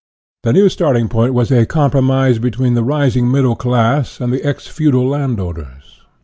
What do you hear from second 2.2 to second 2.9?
be tween the